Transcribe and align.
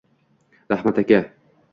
Rahmat 0.71 0.97
aka. 0.97 1.33